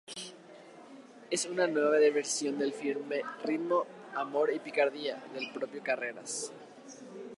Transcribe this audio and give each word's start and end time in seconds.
Es 1.29 1.45
una 1.45 1.67
nueva 1.67 1.91
versión 1.91 2.57
del 2.57 2.73
filme 2.73 3.21
"Ritmo, 3.45 3.85
amor 4.15 4.51
y 4.51 4.57
picardía", 4.57 5.23
del 5.35 5.51
propio 5.53 5.83
Carreras. 5.83 6.51